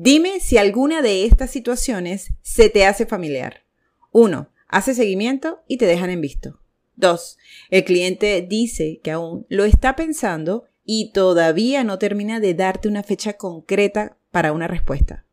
Dime 0.00 0.38
si 0.38 0.58
alguna 0.58 1.02
de 1.02 1.24
estas 1.24 1.50
situaciones 1.50 2.30
se 2.40 2.68
te 2.68 2.86
hace 2.86 3.04
familiar. 3.04 3.64
1. 4.12 4.48
Hace 4.68 4.94
seguimiento 4.94 5.64
y 5.66 5.76
te 5.76 5.86
dejan 5.86 6.08
en 6.10 6.20
visto. 6.20 6.60
2. 6.94 7.36
El 7.70 7.82
cliente 7.84 8.46
dice 8.48 9.00
que 9.02 9.10
aún 9.10 9.44
lo 9.48 9.64
está 9.64 9.96
pensando 9.96 10.66
y 10.84 11.10
todavía 11.10 11.82
no 11.82 11.98
termina 11.98 12.38
de 12.38 12.54
darte 12.54 12.86
una 12.86 13.02
fecha 13.02 13.32
concreta 13.32 14.16
para 14.30 14.52
una 14.52 14.68
respuesta. 14.68 15.24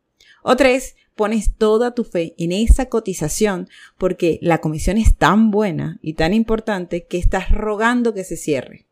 O 0.42 0.56
3. 0.56 0.96
Pones 1.14 1.56
toda 1.60 1.94
tu 1.94 2.04
fe 2.04 2.34
en 2.40 2.52
esa 2.52 2.90
cotización 2.90 3.70
porque 4.00 4.40
la 4.42 4.62
comisión 4.62 4.98
es 4.98 5.16
tan 5.16 5.52
buena 5.52 6.00
y 6.02 6.16
tan 6.16 6.34
importante 6.34 7.06
que 7.06 7.20
estás 7.20 7.52
rogando 7.52 8.16
que 8.16 8.24
se 8.24 8.36
cierre. 8.36 8.88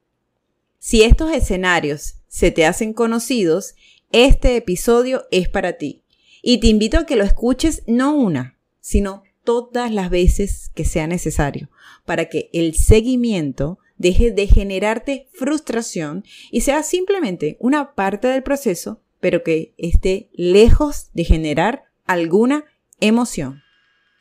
Si 0.77 1.01
estos 1.01 1.31
escenarios 1.31 2.17
se 2.27 2.51
te 2.51 2.65
hacen 2.65 2.93
conocidos, 2.93 3.73
este 4.13 4.55
episodio 4.55 5.25
es 5.31 5.49
para 5.49 5.73
ti. 5.73 6.03
Y 6.43 6.59
te 6.59 6.67
invito 6.67 6.99
a 6.99 7.05
que 7.05 7.15
lo 7.15 7.23
escuches 7.23 7.81
no 7.87 8.15
una, 8.15 8.57
sino 8.79 9.23
todas 9.43 9.91
las 9.91 10.09
veces 10.09 10.69
que 10.73 10.85
sea 10.85 11.07
necesario, 11.07 11.69
para 12.05 12.29
que 12.29 12.49
el 12.53 12.75
seguimiento 12.75 13.79
deje 13.97 14.31
de 14.31 14.47
generarte 14.47 15.27
frustración 15.33 16.23
y 16.51 16.61
sea 16.61 16.83
simplemente 16.83 17.57
una 17.59 17.95
parte 17.95 18.27
del 18.27 18.43
proceso, 18.43 19.01
pero 19.19 19.43
que 19.43 19.73
esté 19.77 20.29
lejos 20.33 21.09
de 21.13 21.23
generar 21.23 21.85
alguna 22.05 22.65
emoción. 22.99 23.63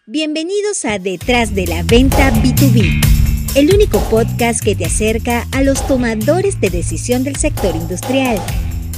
Bienvenidos 0.06 0.84
a 0.84 0.98
Detrás 0.98 1.54
de 1.54 1.66
la 1.66 1.82
Venta 1.82 2.32
B2B, 2.32 3.56
el 3.56 3.74
único 3.74 4.00
podcast 4.08 4.64
que 4.64 4.74
te 4.74 4.86
acerca 4.86 5.46
a 5.52 5.62
los 5.62 5.86
tomadores 5.86 6.60
de 6.60 6.70
decisión 6.70 7.24
del 7.24 7.36
sector 7.36 7.76
industrial 7.76 8.40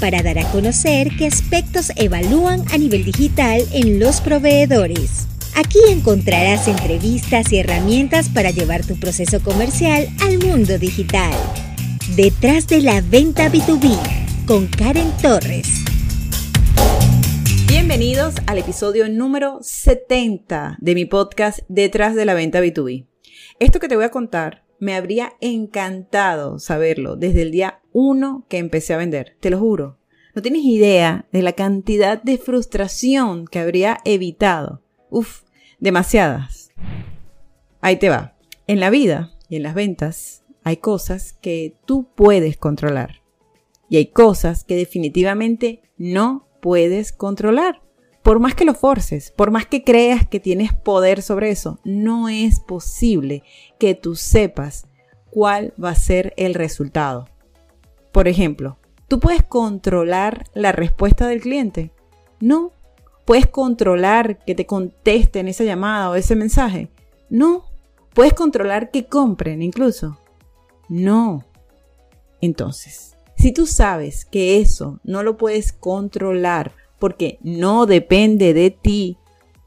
para 0.01 0.23
dar 0.23 0.39
a 0.39 0.51
conocer 0.51 1.09
qué 1.17 1.27
aspectos 1.27 1.93
evalúan 1.97 2.65
a 2.73 2.79
nivel 2.79 3.05
digital 3.05 3.63
en 3.73 3.99
los 3.99 4.21
proveedores. 4.21 5.27
Aquí 5.57 5.79
encontrarás 5.89 6.67
entrevistas 6.67 7.53
y 7.53 7.59
herramientas 7.59 8.29
para 8.29 8.51
llevar 8.51 8.85
tu 8.85 8.99
proceso 8.99 9.41
comercial 9.41 10.09
al 10.23 10.39
mundo 10.39 10.79
digital. 10.79 11.33
Detrás 12.17 12.67
de 12.67 12.81
la 12.81 13.01
venta 13.01 13.51
B2B 13.51 13.97
con 14.47 14.67
Karen 14.67 15.11
Torres. 15.23 15.69
Bienvenidos 17.69 18.35
al 18.47 18.59
episodio 18.59 19.09
número 19.09 19.59
70 19.63 20.77
de 20.81 20.95
mi 20.95 21.05
podcast 21.05 21.61
Detrás 21.69 22.15
de 22.15 22.25
la 22.25 22.35
venta 22.35 22.61
B2B. 22.61 23.07
Esto 23.61 23.79
que 23.79 23.89
te 23.89 23.97
voy 23.97 24.05
a 24.05 24.11
contar 24.11 24.64
me 24.85 24.95
habría 24.95 25.33
encantado 25.41 26.59
saberlo 26.59 27.17
desde 27.17 27.41
el 27.41 27.51
día 27.51 27.81
1 27.95 28.45
que 28.51 28.59
empecé 28.59 28.93
a 28.93 28.99
vender, 28.99 29.35
te 29.41 29.49
lo 29.49 29.59
juro. 29.59 29.97
No 30.35 30.43
tienes 30.43 30.63
idea 30.63 31.27
de 31.33 31.41
la 31.41 31.55
cantidad 31.55 32.23
de 32.23 32.37
frustración 32.37 33.47
que 33.47 33.61
habría 33.61 34.01
evitado. 34.05 34.83
Uf, 35.09 35.45
demasiadas. 35.81 36.71
Ahí 37.81 37.97
te 37.97 38.11
va. 38.11 38.37
En 38.67 38.79
la 38.79 38.91
vida 38.91 39.33
y 39.49 39.57
en 39.57 39.63
las 39.63 39.75
ventas 39.75 40.45
hay 40.65 40.77
cosas 40.77 41.33
que 41.33 41.79
tú 41.87 42.11
puedes 42.15 42.59
controlar. 42.59 43.23
Y 43.89 43.97
hay 43.97 44.07
cosas 44.09 44.65
que 44.65 44.77
definitivamente 44.77 45.81
no 45.97 46.47
puedes 46.61 47.11
controlar. 47.11 47.81
Por 48.25 48.41
más 48.41 48.57
que 48.57 48.65
lo 48.65 48.75
forces, 48.75 49.31
por 49.31 49.53
más 49.53 49.67
que 49.67 49.85
creas 49.85 50.27
que 50.27 50.41
tienes 50.41 50.73
poder 50.73 51.23
sobre 51.23 51.51
eso, 51.51 51.79
no 51.85 52.29
es 52.29 52.59
posible 52.59 53.45
que 53.79 53.95
tú 53.95 54.17
sepas 54.17 54.89
cuál 55.31 55.73
va 55.83 55.91
a 55.91 55.95
ser 55.95 56.35
el 56.37 56.55
resultado. 56.55 57.29
Por 58.11 58.27
ejemplo, 58.27 58.79
¿tú 59.07 59.21
puedes 59.21 59.45
controlar 59.45 60.45
la 60.55 60.73
respuesta 60.73 61.29
del 61.29 61.41
cliente? 61.41 61.93
No, 62.41 62.73
¿Puedes 63.25 63.47
controlar 63.47 64.45
que 64.45 64.55
te 64.55 64.67
contesten 64.67 65.49
esa 65.49 65.65
llamada 65.65 66.11
o 66.11 66.15
ese 66.15 66.37
mensaje? 66.37 66.91
No. 67.31 67.65
¿Puedes 68.13 68.35
controlar 68.35 68.91
que 68.91 69.07
compren 69.07 69.63
incluso? 69.63 70.19
No. 70.89 71.45
Entonces, 72.43 73.17
si 73.37 73.53
tú 73.53 73.67
sabes 73.67 74.27
que 74.27 74.61
eso 74.61 75.01
no 75.05 75.23
lo 75.23 75.39
puedes 75.39 75.73
controlar 75.73 76.73
porque 77.05 77.39
no 77.43 77.85
depende 77.85 78.55
de 78.55 78.71
ti, 78.71 79.19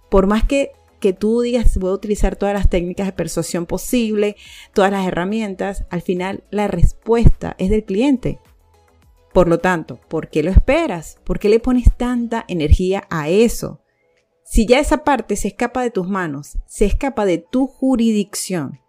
por 0.10 0.26
más 0.26 0.44
que, 0.44 0.72
que 1.00 1.14
tú 1.14 1.42
digas 1.42 1.78
voy 1.78 1.92
a 1.92 1.94
utilizar 1.94 2.36
todas 2.36 2.56
las 2.56 2.68
técnicas 2.68 3.06
de 3.06 3.14
persuasión 3.14 3.68
posible, 3.68 4.36
todas 4.74 4.90
las 4.90 5.06
herramientas, 5.06 5.86
al 5.92 6.02
final 6.02 6.44
la 6.50 6.68
respuesta 6.68 7.56
es 7.60 7.70
del 7.70 7.84
cliente. 7.84 8.40
Por 9.36 9.48
lo 9.48 9.60
tanto, 9.60 10.00
¿por 10.08 10.32
qué 10.32 10.42
lo 10.42 10.50
esperas? 10.50 11.20
¿Por 11.24 11.38
qué 11.38 11.48
le 11.48 11.60
pones 11.60 11.96
tanta 11.96 12.44
energía 12.48 13.04
a 13.12 13.30
eso? 13.30 13.84
Si 14.44 14.66
ya 14.66 14.80
esa 14.80 15.04
parte 15.04 15.36
se 15.36 15.50
escapa 15.50 15.84
de 15.84 15.92
tus 15.92 16.10
manos, 16.10 16.58
se 16.66 16.86
escapa 16.86 17.24
de 17.26 17.38
tu 17.38 17.68
jurisdicción. 17.68 18.80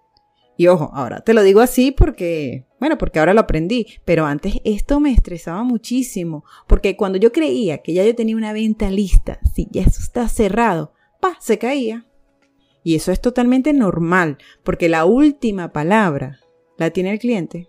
Y 0.59 0.67
ojo, 0.67 0.91
ahora 0.93 1.21
te 1.21 1.35
lo 1.35 1.45
digo 1.45 1.61
así 1.61 1.93
porque, 1.93 2.67
bueno, 2.81 2.99
porque 2.99 3.21
ahora 3.21 3.33
lo 3.33 3.43
aprendí, 3.43 3.87
pero 4.05 4.27
antes 4.27 4.55
esto 4.65 4.99
me 4.99 5.13
estresaba 5.13 5.63
muchísimo, 5.63 6.45
porque 6.67 6.97
cuando 6.97 7.17
yo 7.17 7.31
creía 7.31 7.79
que 7.79 7.95
ya 7.95 8.05
yo 8.05 8.13
tenía 8.17 8.37
una 8.37 8.53
venta 8.53 8.91
lista, 8.91 9.39
si 9.55 9.69
ya 9.71 9.83
eso 9.83 10.01
está 10.03 10.29
cerrado, 10.29 10.93
pa, 11.21 11.37
se 11.39 11.59
caía. 11.59 12.07
Y 12.83 12.97
eso 12.97 13.13
es 13.13 13.21
totalmente 13.21 13.73
normal, 13.73 14.39
porque 14.65 14.89
la 14.89 15.05
última 15.05 15.73
palabra 15.73 16.41
la 16.77 16.91
tiene 16.91 17.13
el 17.13 17.21
cliente. 17.21 17.69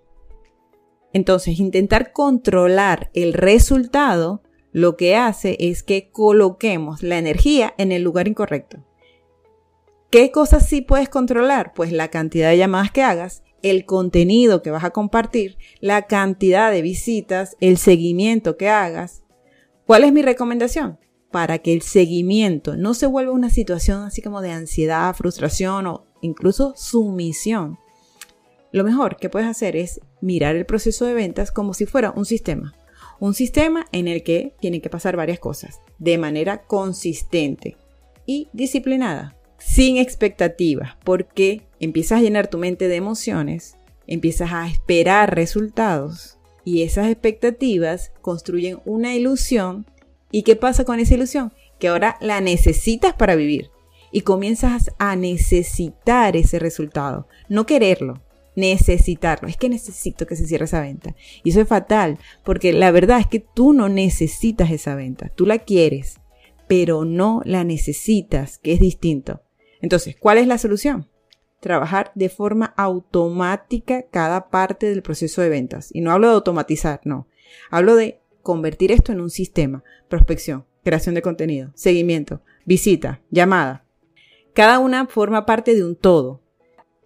Entonces, 1.13 1.59
intentar 1.59 2.11
controlar 2.11 3.11
el 3.13 3.33
resultado 3.33 4.41
lo 4.71 4.97
que 4.97 5.15
hace 5.15 5.57
es 5.59 5.83
que 5.83 6.09
coloquemos 6.09 7.03
la 7.03 7.19
energía 7.19 7.75
en 7.77 7.91
el 7.91 8.01
lugar 8.01 8.27
incorrecto. 8.27 8.83
¿Qué 10.09 10.31
cosas 10.31 10.67
sí 10.67 10.81
puedes 10.81 11.09
controlar? 11.09 11.73
Pues 11.73 11.91
la 11.91 12.09
cantidad 12.09 12.49
de 12.49 12.57
llamadas 12.57 12.91
que 12.91 13.03
hagas, 13.03 13.43
el 13.61 13.85
contenido 13.85 14.61
que 14.61 14.71
vas 14.71 14.83
a 14.83 14.89
compartir, 14.89 15.57
la 15.79 16.07
cantidad 16.07 16.71
de 16.71 16.81
visitas, 16.81 17.55
el 17.59 17.77
seguimiento 17.77 18.57
que 18.57 18.69
hagas. 18.69 19.23
¿Cuál 19.85 20.03
es 20.03 20.13
mi 20.13 20.21
recomendación? 20.21 20.99
Para 21.31 21.59
que 21.59 21.73
el 21.73 21.81
seguimiento 21.81 22.75
no 22.75 22.93
se 22.93 23.05
vuelva 23.05 23.33
una 23.33 23.49
situación 23.49 24.03
así 24.03 24.21
como 24.21 24.41
de 24.41 24.51
ansiedad, 24.51 25.15
frustración 25.15 25.85
o 25.87 26.07
incluso 26.21 26.73
sumisión 26.75 27.77
lo 28.71 28.83
mejor 28.83 29.17
que 29.17 29.29
puedes 29.29 29.47
hacer 29.47 29.75
es 29.75 29.99
mirar 30.21 30.55
el 30.55 30.65
proceso 30.65 31.05
de 31.05 31.13
ventas 31.13 31.51
como 31.51 31.73
si 31.73 31.85
fuera 31.85 32.11
un 32.11 32.25
sistema. 32.25 32.75
Un 33.19 33.33
sistema 33.33 33.85
en 33.91 34.07
el 34.07 34.23
que 34.23 34.55
tienen 34.59 34.81
que 34.81 34.89
pasar 34.89 35.15
varias 35.15 35.39
cosas 35.39 35.81
de 35.97 36.17
manera 36.17 36.63
consistente 36.63 37.77
y 38.25 38.47
disciplinada, 38.53 39.35
sin 39.59 39.97
expectativas, 39.97 40.97
porque 41.03 41.61
empiezas 41.79 42.19
a 42.19 42.21
llenar 42.21 42.47
tu 42.47 42.57
mente 42.57 42.87
de 42.87 42.95
emociones, 42.95 43.75
empiezas 44.07 44.51
a 44.51 44.67
esperar 44.67 45.35
resultados 45.35 46.37
y 46.65 46.83
esas 46.83 47.07
expectativas 47.07 48.11
construyen 48.21 48.79
una 48.85 49.15
ilusión. 49.15 49.85
¿Y 50.31 50.43
qué 50.43 50.55
pasa 50.55 50.85
con 50.85 50.99
esa 50.99 51.15
ilusión? 51.15 51.53
Que 51.79 51.87
ahora 51.87 52.17
la 52.21 52.41
necesitas 52.41 53.13
para 53.13 53.35
vivir 53.35 53.69
y 54.11 54.21
comienzas 54.21 54.91
a 54.97 55.15
necesitar 55.15 56.35
ese 56.35 56.59
resultado, 56.59 57.27
no 57.47 57.65
quererlo, 57.65 58.21
necesitarlo. 58.55 59.47
Es 59.47 59.57
que 59.57 59.69
necesito 59.69 60.25
que 60.25 60.35
se 60.35 60.45
cierre 60.45 60.65
esa 60.65 60.81
venta. 60.81 61.15
Y 61.43 61.51
eso 61.51 61.61
es 61.61 61.67
fatal, 61.67 62.17
porque 62.43 62.73
la 62.73 62.91
verdad 62.91 63.19
es 63.19 63.27
que 63.27 63.39
tú 63.39 63.73
no 63.73 63.89
necesitas 63.89 64.71
esa 64.71 64.95
venta. 64.95 65.29
Tú 65.29 65.45
la 65.45 65.59
quieres, 65.59 66.19
pero 66.67 67.05
no 67.05 67.41
la 67.45 67.63
necesitas, 67.63 68.57
que 68.57 68.73
es 68.73 68.79
distinto. 68.79 69.41
Entonces, 69.81 70.15
¿cuál 70.19 70.37
es 70.37 70.47
la 70.47 70.57
solución? 70.57 71.07
Trabajar 71.59 72.11
de 72.15 72.29
forma 72.29 72.73
automática 72.77 74.03
cada 74.03 74.49
parte 74.49 74.89
del 74.89 75.01
proceso 75.01 75.41
de 75.41 75.49
ventas. 75.49 75.89
Y 75.93 76.01
no 76.01 76.11
hablo 76.11 76.27
de 76.27 76.33
automatizar, 76.35 77.01
no. 77.03 77.27
Hablo 77.69 77.95
de 77.95 78.19
convertir 78.41 78.91
esto 78.91 79.11
en 79.11 79.21
un 79.21 79.29
sistema. 79.29 79.83
Prospección, 80.07 80.65
creación 80.83 81.15
de 81.15 81.21
contenido, 81.21 81.71
seguimiento, 81.75 82.41
visita, 82.65 83.21
llamada. 83.29 83.85
Cada 84.53 84.79
una 84.79 85.07
forma 85.07 85.45
parte 85.45 85.75
de 85.75 85.83
un 85.83 85.95
todo 85.95 86.41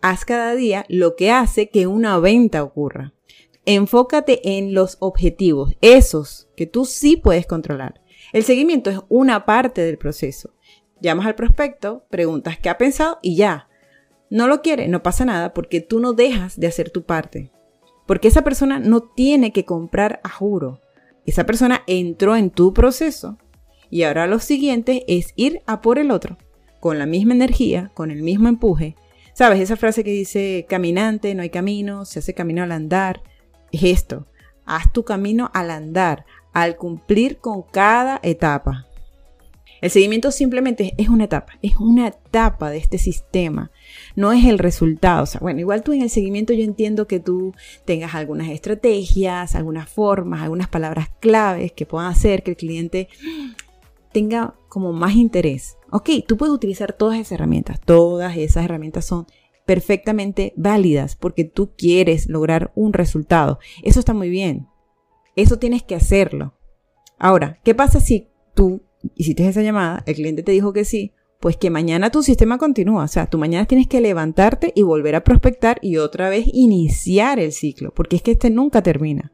haz 0.03 0.25
cada 0.25 0.53
día 0.53 0.85
lo 0.89 1.15
que 1.15 1.31
hace 1.31 1.69
que 1.69 1.87
una 1.87 2.19
venta 2.19 2.61
ocurra. 2.61 3.13
Enfócate 3.65 4.57
en 4.57 4.73
los 4.73 4.97
objetivos, 4.99 5.73
esos 5.79 6.49
que 6.57 6.67
tú 6.67 6.83
sí 6.83 7.15
puedes 7.15 7.47
controlar. 7.47 8.01
El 8.33 8.43
seguimiento 8.43 8.89
es 8.89 8.99
una 9.07 9.45
parte 9.45 9.81
del 9.81 9.97
proceso. 9.97 10.53
Llamas 11.03 11.27
al 11.27 11.35
prospecto, 11.35 12.05
preguntas 12.09 12.57
qué 12.57 12.69
ha 12.69 12.79
pensado 12.79 13.19
y 13.21 13.35
ya. 13.35 13.67
No 14.31 14.47
lo 14.47 14.61
quiere, 14.61 14.87
no 14.87 15.03
pasa 15.03 15.25
nada 15.25 15.53
porque 15.53 15.81
tú 15.81 15.99
no 15.99 16.13
dejas 16.13 16.59
de 16.59 16.65
hacer 16.65 16.89
tu 16.89 17.03
parte. 17.03 17.51
Porque 18.07 18.29
esa 18.29 18.43
persona 18.43 18.79
no 18.79 19.01
tiene 19.01 19.51
que 19.51 19.65
comprar 19.65 20.19
a 20.23 20.29
juro. 20.29 20.79
Esa 21.25 21.45
persona 21.45 21.83
entró 21.85 22.35
en 22.35 22.49
tu 22.49 22.73
proceso 22.73 23.37
y 23.91 24.03
ahora 24.03 24.25
lo 24.25 24.39
siguiente 24.39 25.03
es 25.07 25.33
ir 25.35 25.61
a 25.67 25.81
por 25.81 25.99
el 25.99 26.09
otro, 26.09 26.37
con 26.79 26.97
la 26.97 27.05
misma 27.05 27.33
energía, 27.33 27.91
con 27.93 28.09
el 28.09 28.23
mismo 28.23 28.47
empuje, 28.47 28.95
¿Sabes? 29.33 29.59
Esa 29.59 29.77
frase 29.77 30.03
que 30.03 30.11
dice, 30.11 30.65
caminante, 30.69 31.33
no 31.33 31.41
hay 31.41 31.49
camino, 31.49 32.05
se 32.05 32.19
hace 32.19 32.35
camino 32.35 32.61
al 32.61 32.71
andar. 32.71 33.23
Es 33.71 33.83
esto, 33.83 34.27
haz 34.65 34.93
tu 34.93 35.03
camino 35.03 35.49
al 35.55 35.71
andar, 35.71 36.25
al 36.53 36.77
cumplir 36.77 37.39
con 37.39 37.63
cada 37.63 38.19
etapa. 38.21 38.85
El 39.83 39.91
seguimiento 39.91 40.31
simplemente 40.31 40.93
es 40.97 41.09
una 41.09 41.25
etapa, 41.25 41.59
es 41.61 41.75
una 41.75 42.07
etapa 42.07 42.69
de 42.69 42.77
este 42.77 42.97
sistema, 42.97 43.69
no 44.15 44.31
es 44.31 44.45
el 44.45 44.57
resultado. 44.57 45.23
O 45.23 45.25
sea, 45.25 45.41
bueno, 45.41 45.59
igual 45.59 45.83
tú 45.83 45.91
en 45.91 46.01
el 46.01 46.09
seguimiento 46.09 46.53
yo 46.53 46.63
entiendo 46.63 47.05
que 47.05 47.19
tú 47.19 47.53
tengas 47.83 48.15
algunas 48.15 48.47
estrategias, 48.47 49.55
algunas 49.55 49.89
formas, 49.89 50.41
algunas 50.41 50.69
palabras 50.69 51.09
claves 51.19 51.73
que 51.73 51.85
puedan 51.85 52.09
hacer 52.09 52.43
que 52.43 52.51
el 52.51 52.57
cliente 52.57 53.09
tenga 54.13 54.55
como 54.69 54.93
más 54.93 55.15
interés. 55.15 55.75
Ok, 55.91 56.11
tú 56.25 56.37
puedes 56.37 56.55
utilizar 56.55 56.93
todas 56.93 57.19
esas 57.19 57.33
herramientas, 57.33 57.81
todas 57.81 58.37
esas 58.37 58.63
herramientas 58.63 59.03
son 59.03 59.27
perfectamente 59.65 60.53
válidas 60.55 61.17
porque 61.17 61.43
tú 61.43 61.71
quieres 61.77 62.29
lograr 62.29 62.71
un 62.75 62.93
resultado. 62.93 63.59
Eso 63.83 63.99
está 63.99 64.13
muy 64.13 64.29
bien. 64.29 64.65
Eso 65.35 65.59
tienes 65.59 65.83
que 65.83 65.95
hacerlo. 65.95 66.53
Ahora, 67.19 67.59
¿qué 67.65 67.75
pasa 67.75 67.99
si 67.99 68.29
tú 68.55 68.81
hiciste 69.15 69.47
esa 69.47 69.61
llamada, 69.61 70.03
el 70.05 70.15
cliente 70.15 70.43
te 70.43 70.51
dijo 70.51 70.73
que 70.73 70.85
sí, 70.85 71.13
pues 71.39 71.57
que 71.57 71.69
mañana 71.69 72.09
tu 72.09 72.23
sistema 72.23 72.57
continúa. 72.57 73.03
O 73.03 73.07
sea, 73.07 73.27
tú 73.27 73.37
mañana 73.37 73.65
tienes 73.65 73.87
que 73.87 73.99
levantarte 73.99 74.71
y 74.75 74.81
volver 74.81 75.15
a 75.15 75.23
prospectar 75.23 75.77
y 75.81 75.97
otra 75.97 76.29
vez 76.29 76.45
iniciar 76.53 77.39
el 77.39 77.51
ciclo, 77.51 77.93
porque 77.93 78.15
es 78.15 78.21
que 78.21 78.31
este 78.31 78.49
nunca 78.49 78.81
termina. 78.81 79.33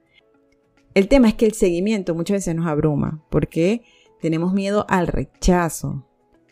El 0.96 1.08
tema 1.08 1.28
es 1.28 1.36
que 1.36 1.46
el 1.46 1.54
seguimiento 1.54 2.16
muchas 2.16 2.38
veces 2.38 2.56
nos 2.56 2.68
abruma, 2.68 3.24
porque 3.30 3.84
tenemos 4.22 4.54
miedo 4.54 4.86
al 4.90 5.08
rechazo. 5.08 6.06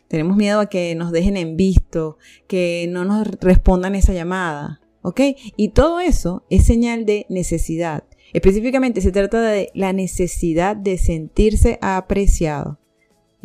Tenemos 0.07 0.37
miedo 0.37 0.59
a 0.59 0.67
que 0.67 0.95
nos 0.95 1.11
dejen 1.11 1.37
en 1.37 1.57
visto, 1.57 2.17
que 2.47 2.87
no 2.89 3.03
nos 3.03 3.27
respondan 3.41 3.95
esa 3.95 4.13
llamada. 4.13 4.79
¿Ok? 5.01 5.21
Y 5.55 5.69
todo 5.69 5.99
eso 5.99 6.45
es 6.49 6.65
señal 6.65 7.05
de 7.05 7.25
necesidad. 7.29 8.03
Específicamente 8.33 9.01
se 9.01 9.11
trata 9.11 9.41
de 9.41 9.71
la 9.73 9.93
necesidad 9.93 10.75
de 10.75 10.97
sentirse 10.97 11.79
apreciado. 11.81 12.79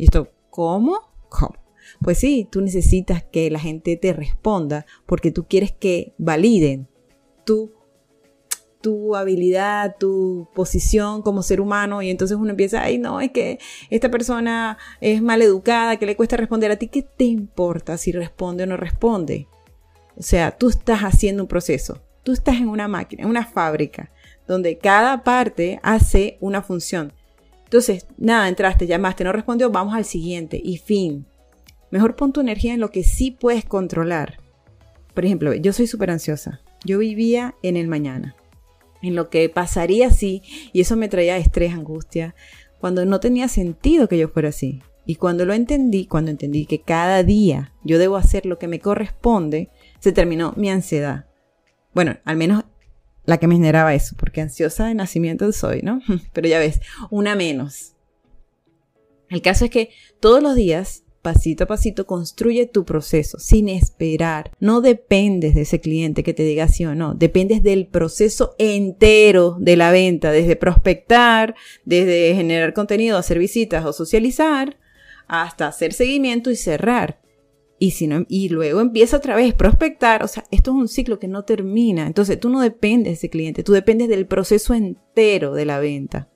¿Y 0.03 0.07
esto 0.07 0.27
cómo? 0.49 0.99
¿Cómo? 1.29 1.55
Pues 2.01 2.17
sí, 2.17 2.45
tú 2.51 2.59
necesitas 2.59 3.23
que 3.23 3.49
la 3.49 3.57
gente 3.57 3.95
te 3.95 4.11
responda 4.11 4.85
porque 5.05 5.31
tú 5.31 5.47
quieres 5.47 5.71
que 5.71 6.13
validen 6.17 6.89
tu, 7.45 7.71
tu 8.81 9.15
habilidad, 9.15 9.95
tu 9.97 10.49
posición 10.53 11.21
como 11.21 11.41
ser 11.41 11.61
humano 11.61 12.01
y 12.01 12.09
entonces 12.09 12.35
uno 12.35 12.49
empieza, 12.49 12.81
ay 12.81 12.97
no, 12.97 13.21
es 13.21 13.31
que 13.31 13.59
esta 13.89 14.11
persona 14.11 14.77
es 14.99 15.21
mal 15.21 15.41
educada, 15.41 15.95
que 15.95 16.05
le 16.05 16.17
cuesta 16.17 16.35
responder 16.35 16.69
a 16.71 16.75
ti, 16.75 16.89
¿qué 16.89 17.03
te 17.03 17.23
importa 17.23 17.97
si 17.97 18.11
responde 18.11 18.63
o 18.63 18.67
no 18.67 18.75
responde? 18.75 19.47
O 20.17 20.21
sea, 20.21 20.51
tú 20.51 20.67
estás 20.67 20.99
haciendo 21.03 21.43
un 21.43 21.47
proceso, 21.47 22.01
tú 22.23 22.33
estás 22.33 22.57
en 22.57 22.67
una 22.67 22.89
máquina, 22.89 23.23
en 23.23 23.29
una 23.29 23.45
fábrica, 23.45 24.11
donde 24.49 24.77
cada 24.77 25.23
parte 25.23 25.79
hace 25.81 26.37
una 26.41 26.61
función. 26.61 27.13
Entonces, 27.73 28.05
nada, 28.17 28.49
entraste, 28.49 28.85
llamaste, 28.85 29.23
no 29.23 29.31
respondió, 29.31 29.71
vamos 29.71 29.95
al 29.95 30.05
siguiente 30.05 30.61
y 30.63 30.77
fin. 30.77 31.25
Mejor 31.89 32.15
pon 32.15 32.31
tu 32.31 32.39
energía 32.39 32.75
en 32.75 32.79
lo 32.79 32.91
que 32.91 33.03
sí 33.03 33.31
puedes 33.31 33.65
controlar. 33.65 34.37
Por 35.15 35.25
ejemplo, 35.25 35.55
yo 35.55 35.73
soy 35.73 35.87
súper 35.87 36.11
ansiosa. 36.11 36.61
Yo 36.85 36.99
vivía 36.99 37.55
en 37.63 37.75
el 37.75 37.87
mañana, 37.87 38.35
en 39.01 39.15
lo 39.15 39.31
que 39.31 39.49
pasaría 39.49 40.11
si, 40.11 40.43
y 40.71 40.81
eso 40.81 40.95
me 40.95 41.07
traía 41.07 41.37
estrés, 41.37 41.73
angustia, 41.73 42.35
cuando 42.79 43.07
no 43.07 43.19
tenía 43.19 43.47
sentido 43.47 44.07
que 44.07 44.19
yo 44.19 44.29
fuera 44.29 44.49
así. 44.49 44.83
Y 45.07 45.15
cuando 45.15 45.43
lo 45.43 45.55
entendí, 45.55 46.05
cuando 46.05 46.29
entendí 46.29 46.67
que 46.67 46.81
cada 46.81 47.23
día 47.23 47.73
yo 47.83 47.97
debo 47.97 48.17
hacer 48.17 48.45
lo 48.45 48.59
que 48.59 48.67
me 48.67 48.81
corresponde, 48.81 49.71
se 49.97 50.11
terminó 50.11 50.53
mi 50.57 50.69
ansiedad. 50.69 51.25
Bueno, 51.95 52.17
al 52.23 52.37
menos 52.37 52.65
la 53.25 53.37
que 53.37 53.47
me 53.47 53.55
generaba 53.55 53.93
eso, 53.93 54.15
porque 54.17 54.41
ansiosa 54.41 54.87
de 54.87 54.95
nacimiento 54.95 55.51
soy, 55.51 55.81
¿no? 55.81 56.01
Pero 56.33 56.47
ya 56.47 56.59
ves, 56.59 56.79
una 57.09 57.35
menos. 57.35 57.93
El 59.29 59.41
caso 59.41 59.65
es 59.65 59.71
que 59.71 59.89
todos 60.19 60.43
los 60.43 60.55
días, 60.55 61.03
pasito 61.21 61.63
a 61.63 61.67
pasito, 61.67 62.05
construye 62.05 62.67
tu 62.67 62.85
proceso 62.85 63.39
sin 63.39 63.69
esperar. 63.69 64.51
No 64.59 64.81
dependes 64.81 65.55
de 65.55 65.61
ese 65.61 65.79
cliente 65.79 66.21
que 66.21 66.33
te 66.33 66.43
diga 66.43 66.67
sí 66.67 66.85
o 66.85 66.93
no, 66.93 67.15
dependes 67.15 67.63
del 67.63 67.87
proceso 67.87 68.55
entero 68.59 69.57
de 69.59 69.77
la 69.77 69.91
venta, 69.91 70.31
desde 70.31 70.55
prospectar, 70.55 71.55
desde 71.85 72.35
generar 72.35 72.73
contenido, 72.73 73.17
hacer 73.17 73.39
visitas 73.39 73.85
o 73.85 73.93
socializar, 73.93 74.77
hasta 75.27 75.67
hacer 75.67 75.93
seguimiento 75.93 76.51
y 76.51 76.55
cerrar. 76.55 77.22
Y, 77.79 77.91
si 77.91 78.07
no, 78.07 78.25
y 78.29 78.49
luego 78.49 78.81
empieza 78.81 79.17
otra 79.17 79.35
vez 79.35 79.53
a 79.53 79.57
prospectar. 79.57 80.23
O 80.23 80.27
sea, 80.27 80.45
esto 80.51 80.71
es 80.71 80.77
un 80.77 80.87
ciclo 80.87 81.19
que 81.19 81.27
no 81.27 81.43
termina. 81.43 82.07
Entonces 82.07 82.39
tú 82.39 82.49
no 82.49 82.61
dependes 82.61 83.11
de 83.11 83.13
ese 83.13 83.29
cliente, 83.29 83.63
tú 83.63 83.73
dependes 83.73 84.09
del 84.09 84.25
proceso 84.25 84.73
entero 84.73 85.53
de 85.53 85.65
la 85.65 85.79
venta. 85.79 86.29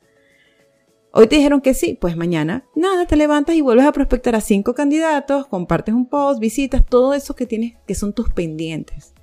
Hoy 1.19 1.27
te 1.27 1.37
dijeron 1.37 1.61
que 1.61 1.73
sí, 1.73 1.97
pues 1.99 2.15
mañana, 2.15 2.65
nada, 2.75 3.07
te 3.07 3.15
levantas 3.15 3.55
y 3.55 3.61
vuelves 3.61 3.85
a 3.87 3.91
prospectar 3.91 4.35
a 4.35 4.41
cinco 4.41 4.75
candidatos, 4.75 5.47
compartes 5.47 5.95
un 5.95 6.05
post, 6.05 6.39
visitas, 6.39 6.85
todo 6.85 7.15
eso 7.15 7.35
que 7.35 7.47
tienes, 7.47 7.73
que 7.87 7.95
son 7.95 8.13
tus 8.13 8.29
pendientes. 8.29 9.15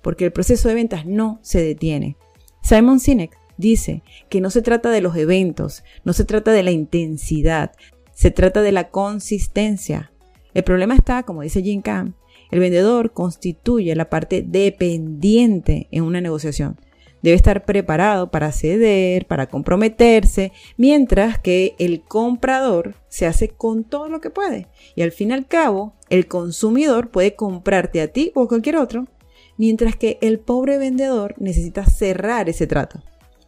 Porque 0.00 0.26
el 0.26 0.32
proceso 0.32 0.68
de 0.68 0.74
ventas 0.74 1.06
no 1.06 1.40
se 1.42 1.60
detiene. 1.60 2.16
Simon 2.62 3.00
Sinek 3.00 3.36
dice 3.56 4.02
que 4.28 4.40
no 4.40 4.50
se 4.50 4.62
trata 4.62 4.90
de 4.90 5.00
los 5.00 5.16
eventos, 5.16 5.82
no 6.04 6.12
se 6.12 6.24
trata 6.24 6.52
de 6.52 6.62
la 6.62 6.70
intensidad, 6.70 7.72
se 8.12 8.30
trata 8.30 8.62
de 8.62 8.70
la 8.70 8.90
consistencia. 8.90 10.12
El 10.54 10.64
problema 10.64 10.94
está, 10.94 11.22
como 11.22 11.42
dice 11.42 11.62
Jim 11.62 11.82
Cam, 11.82 12.14
el 12.50 12.60
vendedor 12.60 13.12
constituye 13.12 13.94
la 13.94 14.10
parte 14.10 14.42
dependiente 14.42 15.88
en 15.90 16.04
una 16.04 16.20
negociación. 16.20 16.78
Debe 17.22 17.36
estar 17.36 17.64
preparado 17.66 18.30
para 18.30 18.50
ceder, 18.50 19.26
para 19.26 19.46
comprometerse, 19.46 20.52
mientras 20.78 21.38
que 21.38 21.74
el 21.78 22.02
comprador 22.02 22.94
se 23.08 23.26
hace 23.26 23.48
con 23.48 23.84
todo 23.84 24.08
lo 24.08 24.20
que 24.20 24.30
puede. 24.30 24.68
Y 24.96 25.02
al 25.02 25.12
fin 25.12 25.30
y 25.30 25.34
al 25.34 25.46
cabo, 25.46 25.94
el 26.08 26.26
consumidor 26.26 27.10
puede 27.10 27.34
comprarte 27.34 28.00
a 28.00 28.08
ti 28.08 28.32
o 28.34 28.42
a 28.42 28.48
cualquier 28.48 28.76
otro, 28.76 29.06
mientras 29.58 29.96
que 29.96 30.18
el 30.22 30.40
pobre 30.40 30.78
vendedor 30.78 31.34
necesita 31.38 31.84
cerrar 31.84 32.48
ese 32.48 32.66
trato. 32.66 33.02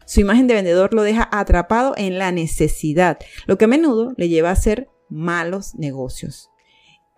Su 0.04 0.20
imagen 0.20 0.46
de 0.46 0.54
vendedor 0.54 0.92
lo 0.92 1.02
deja 1.02 1.26
atrapado 1.32 1.94
en 1.96 2.18
la 2.18 2.30
necesidad, 2.30 3.18
lo 3.46 3.56
que 3.56 3.64
a 3.64 3.68
menudo 3.68 4.12
le 4.18 4.28
lleva 4.28 4.50
a 4.50 4.52
hacer 4.52 4.88
malos 5.08 5.74
negocios. 5.74 6.51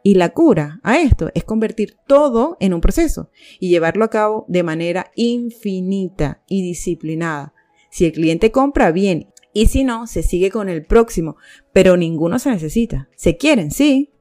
Y 0.07 0.17
la 0.17 0.35
cura 0.35 0.81
a 0.83 0.99
esto 0.99 1.31
es 1.35 1.45
convertir 1.45 1.97
todo 2.07 2.59
en 2.61 2.75
un 2.75 2.83
proceso 2.83 3.31
y 3.59 3.71
llevarlo 3.71 4.05
a 4.05 4.11
cabo 4.11 4.45
de 4.49 4.63
manera 4.63 5.11
infinita 5.17 6.43
y 6.47 6.61
disciplinada. 6.61 7.55
Si 7.91 8.05
el 8.05 8.13
cliente 8.13 8.53
compra 8.53 8.93
bien 8.93 9.31
y 9.55 9.69
si 9.69 9.83
no, 9.83 10.07
se 10.07 10.23
sigue 10.23 10.51
con 10.51 10.69
el 10.69 10.85
próximo, 10.85 11.37
pero 11.73 11.97
ninguno 11.97 12.39
se 12.39 12.51
necesita. 12.51 13.09
Se 13.17 13.39
quieren, 13.39 13.71
sí, 13.71 14.13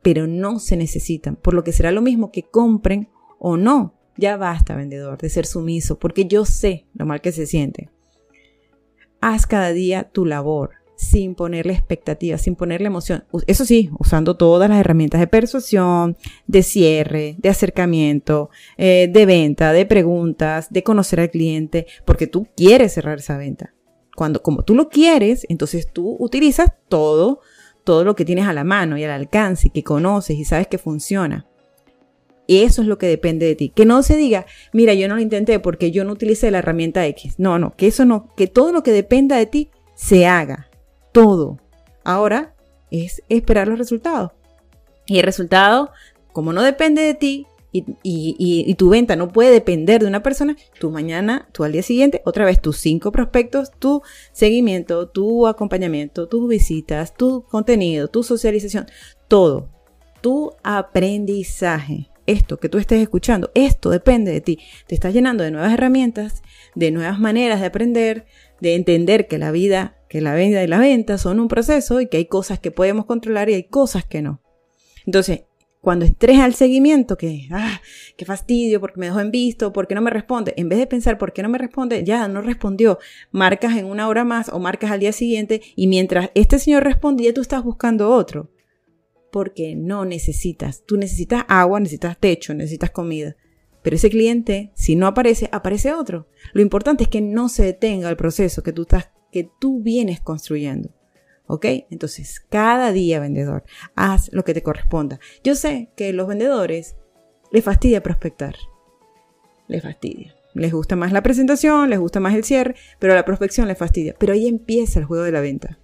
pero 0.00 0.26
no 0.26 0.58
se 0.58 0.78
necesitan, 0.78 1.36
por 1.36 1.52
lo 1.52 1.64
que 1.64 1.72
será 1.72 1.90
lo 1.90 2.00
mismo 2.00 2.32
que 2.32 2.44
compren 2.44 3.10
o 3.38 3.58
no. 3.58 3.92
Ya 4.16 4.38
basta, 4.38 4.74
vendedor, 4.74 5.18
de 5.18 5.28
ser 5.28 5.44
sumiso, 5.44 5.98
porque 5.98 6.24
yo 6.24 6.46
sé 6.46 6.86
lo 6.94 7.04
mal 7.04 7.20
que 7.20 7.32
se 7.32 7.44
siente. 7.44 7.90
Haz 9.20 9.46
cada 9.46 9.74
día 9.74 10.04
tu 10.04 10.24
labor, 10.24 10.76
sin 10.96 11.34
ponerle 11.34 11.74
expectativas, 11.74 12.40
sin 12.40 12.56
ponerle 12.56 12.86
emoción. 12.86 13.24
Eso 13.46 13.64
sí, 13.64 13.90
usando 13.98 14.36
todas 14.36 14.68
las 14.68 14.80
herramientas 14.80 15.20
de 15.20 15.26
persuasión, 15.26 16.16
de 16.46 16.62
cierre, 16.62 17.36
de 17.38 17.48
acercamiento, 17.50 18.50
eh, 18.78 19.08
de 19.12 19.26
venta, 19.26 19.72
de 19.72 19.86
preguntas, 19.86 20.72
de 20.72 20.82
conocer 20.82 21.20
al 21.20 21.30
cliente, 21.30 21.86
porque 22.04 22.26
tú 22.26 22.48
quieres 22.56 22.94
cerrar 22.94 23.18
esa 23.18 23.36
venta. 23.36 23.74
Cuando, 24.16 24.42
como 24.42 24.62
tú 24.62 24.74
lo 24.74 24.88
quieres, 24.88 25.46
entonces 25.50 25.92
tú 25.92 26.16
utilizas 26.18 26.72
todo, 26.88 27.40
todo 27.84 28.02
lo 28.02 28.16
que 28.16 28.24
tienes 28.24 28.46
a 28.46 28.54
la 28.54 28.64
mano 28.64 28.96
y 28.96 29.04
al 29.04 29.10
alcance 29.10 29.68
y 29.68 29.70
que 29.70 29.84
conoces 29.84 30.38
y 30.38 30.44
sabes 30.46 30.66
que 30.66 30.78
funciona. 30.78 31.46
Eso 32.48 32.80
es 32.80 32.88
lo 32.88 32.96
que 32.96 33.06
depende 33.06 33.44
de 33.44 33.56
ti. 33.56 33.72
Que 33.74 33.84
no 33.84 34.02
se 34.02 34.16
diga, 34.16 34.46
mira, 34.72 34.94
yo 34.94 35.08
no 35.08 35.16
lo 35.16 35.20
intenté 35.20 35.58
porque 35.58 35.90
yo 35.90 36.04
no 36.04 36.12
utilicé 36.12 36.50
la 36.50 36.58
herramienta 36.58 37.04
X. 37.06 37.34
No, 37.38 37.58
no, 37.58 37.74
que 37.76 37.88
eso 37.88 38.04
no, 38.04 38.32
que 38.36 38.46
todo 38.46 38.72
lo 38.72 38.82
que 38.82 38.92
dependa 38.92 39.36
de 39.36 39.46
ti 39.46 39.70
se 39.94 40.26
haga 40.26 40.65
todo. 41.16 41.56
Ahora 42.04 42.54
es 42.90 43.22
esperar 43.30 43.68
los 43.68 43.78
resultados. 43.78 44.32
Y 45.06 45.16
el 45.18 45.22
resultado, 45.22 45.90
como 46.34 46.52
no 46.52 46.60
depende 46.60 47.00
de 47.00 47.14
ti 47.14 47.46
y, 47.72 48.74
tu 48.74 48.90
venta 48.90 49.16
no 49.16 49.28
puede 49.28 49.50
depender 49.50 50.02
de 50.02 50.08
una 50.08 50.22
persona, 50.22 50.56
tú 50.78 50.90
mañana, 50.90 51.48
tú 51.52 51.64
al 51.64 51.72
día 51.72 51.82
siguiente, 51.82 52.20
otra 52.26 52.44
vez 52.44 52.60
tus 52.60 52.76
cinco 52.76 53.12
prospectos, 53.12 53.70
tu 53.78 54.02
seguimiento, 54.32 55.08
tu 55.08 55.46
acompañamiento, 55.46 56.28
tus 56.28 56.46
visitas, 56.50 57.14
tu 57.14 57.44
contenido, 57.44 58.08
tu 58.08 58.22
socialización, 58.22 58.84
todo, 59.26 59.70
tu 60.20 60.52
aprendizaje. 60.62 62.10
Esto 62.26 62.58
que 62.58 62.68
tú 62.68 62.76
estés 62.76 63.00
escuchando, 63.00 63.52
esto 63.54 63.88
depende 63.88 64.32
de 64.32 64.42
ti. 64.42 64.58
Te 64.86 64.94
estás 64.94 65.14
llenando 65.14 65.44
de 65.44 65.50
nuevas 65.50 65.72
herramientas, 65.72 66.42
de 66.74 66.90
nuevas 66.90 67.18
maneras 67.20 67.60
de 67.60 67.66
aprender, 67.66 68.26
de 68.60 68.74
entender 68.74 69.26
que 69.26 69.38
la 69.38 69.50
vida 69.50 69.96
que 70.08 70.20
la 70.20 70.34
venta 70.34 70.62
y 70.62 70.66
la 70.66 70.78
venta 70.78 71.18
son 71.18 71.40
un 71.40 71.48
proceso 71.48 72.00
y 72.00 72.06
que 72.06 72.18
hay 72.18 72.26
cosas 72.26 72.60
que 72.60 72.70
podemos 72.70 73.06
controlar 73.06 73.50
y 73.50 73.54
hay 73.54 73.64
cosas 73.64 74.04
que 74.04 74.22
no. 74.22 74.40
Entonces, 75.04 75.42
cuando 75.80 76.04
estrés 76.04 76.40
al 76.40 76.54
seguimiento, 76.54 77.16
que, 77.16 77.48
ah, 77.52 77.80
qué 78.16 78.24
fastidio, 78.24 78.80
porque 78.80 78.98
me 78.98 79.06
dejó 79.06 79.20
en 79.20 79.30
visto, 79.30 79.72
porque 79.72 79.94
no 79.94 80.00
me 80.00 80.10
responde, 80.10 80.54
en 80.56 80.68
vez 80.68 80.78
de 80.78 80.86
pensar 80.86 81.18
por 81.18 81.32
qué 81.32 81.42
no 81.42 81.48
me 81.48 81.58
responde, 81.58 82.02
ya 82.04 82.26
no 82.28 82.42
respondió, 82.42 82.98
marcas 83.30 83.76
en 83.76 83.86
una 83.86 84.08
hora 84.08 84.24
más 84.24 84.48
o 84.48 84.58
marcas 84.58 84.90
al 84.90 85.00
día 85.00 85.12
siguiente 85.12 85.62
y 85.76 85.86
mientras 85.86 86.30
este 86.34 86.58
señor 86.58 86.84
respondía, 86.84 87.32
tú 87.32 87.40
estás 87.40 87.62
buscando 87.62 88.10
otro. 88.10 88.50
porque 89.32 89.74
no 89.76 90.06
necesitas. 90.06 90.82
Tú 90.86 90.96
necesitas 90.96 91.44
agua, 91.48 91.78
necesitas 91.78 92.16
techo, 92.18 92.54
necesitas 92.54 92.90
comida. 92.90 93.36
Pero 93.86 93.94
ese 93.94 94.10
cliente, 94.10 94.72
si 94.74 94.96
no 94.96 95.06
aparece, 95.06 95.48
aparece 95.52 95.94
otro. 95.94 96.26
Lo 96.52 96.60
importante 96.60 97.04
es 97.04 97.08
que 97.08 97.20
no 97.20 97.48
se 97.48 97.62
detenga 97.62 98.10
el 98.10 98.16
proceso 98.16 98.64
que 98.64 98.72
tú, 98.72 98.82
estás, 98.82 99.12
que 99.30 99.48
tú 99.60 99.80
vienes 99.80 100.20
construyendo. 100.20 100.90
¿Ok? 101.46 101.66
Entonces, 101.88 102.40
cada 102.40 102.90
día, 102.90 103.20
vendedor, 103.20 103.62
haz 103.94 104.28
lo 104.32 104.42
que 104.42 104.54
te 104.54 104.64
corresponda. 104.64 105.20
Yo 105.44 105.54
sé 105.54 105.92
que 105.94 106.12
los 106.12 106.26
vendedores 106.26 106.96
les 107.52 107.62
fastidia 107.62 108.02
prospectar. 108.02 108.56
Les 109.68 109.84
fastidia. 109.84 110.34
Les 110.54 110.72
gusta 110.72 110.96
más 110.96 111.12
la 111.12 111.22
presentación, 111.22 111.88
les 111.88 112.00
gusta 112.00 112.18
más 112.18 112.34
el 112.34 112.42
cierre, 112.42 112.74
pero 112.98 113.14
la 113.14 113.24
prospección 113.24 113.68
les 113.68 113.78
fastidia. 113.78 114.16
Pero 114.18 114.32
ahí 114.32 114.48
empieza 114.48 114.98
el 114.98 115.04
juego 115.04 115.22
de 115.22 115.30
la 115.30 115.40
venta. 115.40 115.78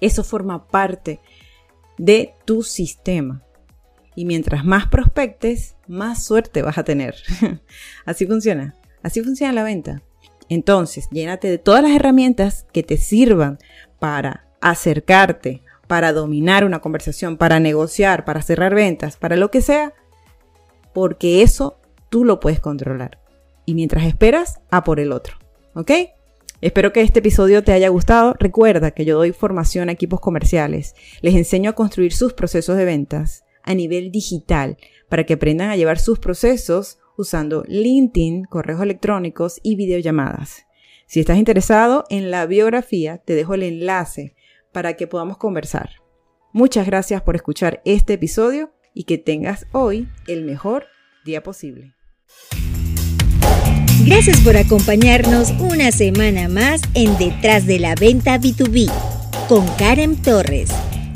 Eso 0.00 0.24
forma 0.24 0.66
parte 0.66 1.20
de 1.98 2.34
tu 2.46 2.64
sistema. 2.64 3.43
Y 4.14 4.24
mientras 4.24 4.64
más 4.64 4.86
prospectes, 4.86 5.76
más 5.86 6.24
suerte 6.24 6.62
vas 6.62 6.78
a 6.78 6.84
tener. 6.84 7.16
Así 8.04 8.26
funciona. 8.26 8.74
Así 9.02 9.22
funciona 9.22 9.52
la 9.52 9.64
venta. 9.64 10.02
Entonces, 10.48 11.08
llénate 11.10 11.48
de 11.48 11.58
todas 11.58 11.82
las 11.82 11.92
herramientas 11.92 12.66
que 12.72 12.82
te 12.82 12.96
sirvan 12.96 13.58
para 13.98 14.46
acercarte, 14.60 15.62
para 15.86 16.12
dominar 16.12 16.64
una 16.64 16.80
conversación, 16.80 17.36
para 17.36 17.60
negociar, 17.60 18.24
para 18.24 18.42
cerrar 18.42 18.74
ventas, 18.74 19.16
para 19.16 19.36
lo 19.36 19.50
que 19.50 19.60
sea, 19.60 19.92
porque 20.92 21.42
eso 21.42 21.78
tú 22.08 22.24
lo 22.24 22.40
puedes 22.40 22.60
controlar. 22.60 23.18
Y 23.66 23.74
mientras 23.74 24.04
esperas, 24.04 24.60
a 24.70 24.84
por 24.84 25.00
el 25.00 25.12
otro. 25.12 25.36
¿Ok? 25.74 25.90
Espero 26.60 26.92
que 26.92 27.02
este 27.02 27.18
episodio 27.18 27.62
te 27.64 27.72
haya 27.72 27.88
gustado. 27.88 28.34
Recuerda 28.38 28.92
que 28.92 29.04
yo 29.04 29.16
doy 29.16 29.32
formación 29.32 29.88
a 29.88 29.92
equipos 29.92 30.20
comerciales. 30.20 30.94
Les 31.20 31.34
enseño 31.34 31.70
a 31.70 31.74
construir 31.74 32.12
sus 32.12 32.32
procesos 32.32 32.76
de 32.76 32.84
ventas 32.84 33.43
a 33.64 33.74
nivel 33.74 34.12
digital 34.12 34.76
para 35.08 35.24
que 35.24 35.34
aprendan 35.34 35.70
a 35.70 35.76
llevar 35.76 35.98
sus 35.98 36.18
procesos 36.18 36.98
usando 37.16 37.64
LinkedIn, 37.66 38.44
correos 38.44 38.82
electrónicos 38.82 39.60
y 39.62 39.76
videollamadas. 39.76 40.66
Si 41.06 41.20
estás 41.20 41.38
interesado 41.38 42.04
en 42.10 42.30
la 42.30 42.46
biografía, 42.46 43.18
te 43.18 43.34
dejo 43.34 43.54
el 43.54 43.62
enlace 43.62 44.34
para 44.72 44.94
que 44.94 45.06
podamos 45.06 45.36
conversar. 45.36 45.90
Muchas 46.52 46.86
gracias 46.86 47.22
por 47.22 47.36
escuchar 47.36 47.82
este 47.84 48.14
episodio 48.14 48.72
y 48.94 49.04
que 49.04 49.18
tengas 49.18 49.66
hoy 49.72 50.08
el 50.26 50.44
mejor 50.44 50.86
día 51.24 51.42
posible. 51.42 51.94
Gracias 54.06 54.40
por 54.40 54.56
acompañarnos 54.56 55.50
una 55.60 55.90
semana 55.90 56.48
más 56.48 56.82
en 56.94 57.16
Detrás 57.16 57.66
de 57.66 57.78
la 57.78 57.94
Venta 57.94 58.38
B2B 58.38 58.90
con 59.48 59.66
Karen 59.76 60.20
Torres. 60.20 60.70